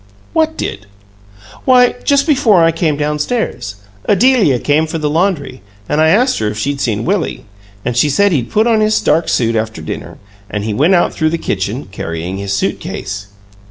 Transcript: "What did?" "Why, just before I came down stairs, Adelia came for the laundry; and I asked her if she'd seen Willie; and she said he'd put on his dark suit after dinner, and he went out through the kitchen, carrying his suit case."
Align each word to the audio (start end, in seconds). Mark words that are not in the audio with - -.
"What 0.33 0.57
did?" 0.57 0.87
"Why, 1.63 1.93
just 2.03 2.25
before 2.25 2.63
I 2.63 2.71
came 2.71 2.97
down 2.97 3.19
stairs, 3.19 3.75
Adelia 4.09 4.57
came 4.57 4.87
for 4.87 4.97
the 4.97 5.11
laundry; 5.11 5.61
and 5.87 6.01
I 6.01 6.07
asked 6.09 6.39
her 6.39 6.47
if 6.47 6.57
she'd 6.57 6.81
seen 6.81 7.05
Willie; 7.05 7.45
and 7.85 7.95
she 7.95 8.09
said 8.09 8.31
he'd 8.31 8.49
put 8.49 8.65
on 8.65 8.81
his 8.81 8.99
dark 8.99 9.29
suit 9.29 9.55
after 9.55 9.79
dinner, 9.79 10.17
and 10.49 10.63
he 10.63 10.73
went 10.73 10.95
out 10.95 11.13
through 11.13 11.29
the 11.29 11.37
kitchen, 11.37 11.85
carrying 11.85 12.37
his 12.37 12.51
suit 12.51 12.79
case." 12.79 13.27